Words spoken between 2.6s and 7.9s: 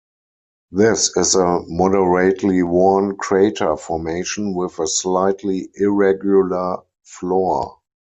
worn crater formation with a slightly irregular floor.